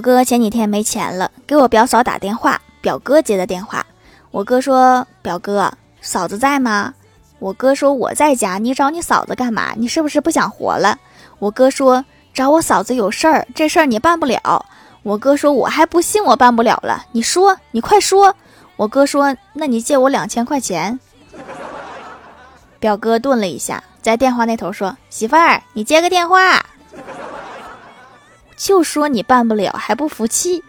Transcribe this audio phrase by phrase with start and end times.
[0.00, 3.84] 我哥前几天没钱了，给我表嫂打电话，表哥接的电话。
[4.30, 6.94] 我哥说：“表哥，嫂子在吗？”
[7.38, 9.74] 我哥说：“我在家，你找你嫂子干嘛？
[9.76, 10.96] 你是不是不想活了？”
[11.38, 12.02] 我哥说
[12.32, 14.64] ：“找我嫂子有事儿，这事儿你办不了。”
[15.04, 18.34] 我哥说：“我还不信我办不了了，你说，你快说。”
[18.76, 20.98] 我哥说：“那你借我两千块钱。”
[22.80, 26.64] 表哥顿了一下，在电话那头说：“媳妇儿，你接个电话。”
[28.62, 30.62] 就说你办不了，还不服气。